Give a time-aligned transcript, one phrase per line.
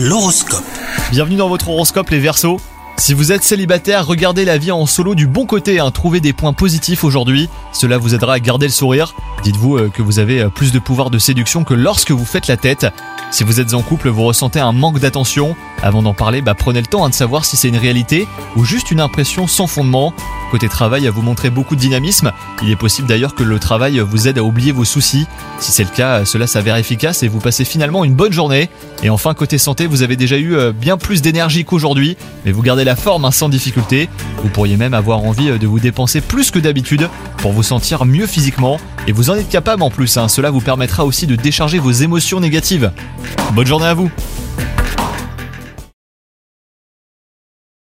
[0.00, 0.62] L'horoscope.
[1.10, 2.60] Bienvenue dans votre horoscope les Verseaux.
[2.98, 5.90] Si vous êtes célibataire, regardez la vie en solo du bon côté, hein.
[5.90, 9.12] trouvez des points positifs aujourd'hui, cela vous aidera à garder le sourire.
[9.42, 12.46] Dites-vous euh, que vous avez euh, plus de pouvoir de séduction que lorsque vous faites
[12.46, 12.86] la tête.
[13.32, 15.56] Si vous êtes en couple, vous ressentez un manque d'attention.
[15.82, 18.26] Avant d'en parler, bah, prenez le temps hein, de savoir si c'est une réalité
[18.56, 20.12] ou juste une impression sans fondement.
[20.50, 22.32] Côté travail, vous montrez beaucoup de dynamisme.
[22.62, 25.26] Il est possible d'ailleurs que le travail vous aide à oublier vos soucis.
[25.58, 28.70] Si c'est le cas, cela s'avère efficace et vous passez finalement une bonne journée.
[29.02, 32.62] Et enfin, côté santé, vous avez déjà eu euh, bien plus d'énergie qu'aujourd'hui, mais vous
[32.62, 34.08] gardez la forme hein, sans difficulté.
[34.42, 38.26] Vous pourriez même avoir envie de vous dépenser plus que d'habitude pour vous sentir mieux
[38.26, 38.80] physiquement.
[39.06, 40.28] Et vous en êtes capable en plus, hein.
[40.28, 42.90] cela vous permettra aussi de décharger vos émotions négatives.
[43.52, 44.10] Bonne journée à vous